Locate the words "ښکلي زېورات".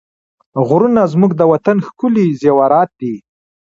1.87-2.89